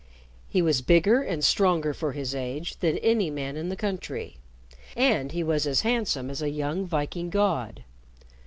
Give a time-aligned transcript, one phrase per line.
[0.49, 4.37] He was bigger and stronger for his age than any man in the country,
[4.97, 7.83] and he was as handsome as a young Viking god.